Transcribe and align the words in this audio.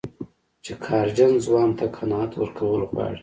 چې 0.63 0.71
قهرجن 0.83 1.31
ځوان 1.45 1.69
ته 1.77 1.85
قناعت 1.95 2.31
ورکول 2.37 2.81
غواړي. 2.91 3.19